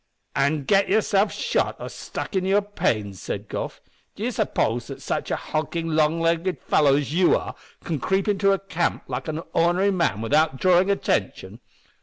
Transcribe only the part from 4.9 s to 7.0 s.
such a hulking, long legged fellow